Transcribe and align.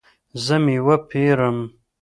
زه 0.45 0.55
میوه 0.65 0.95
پیرم 1.09 1.57